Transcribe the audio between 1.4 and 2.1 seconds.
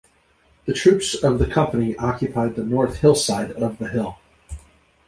Company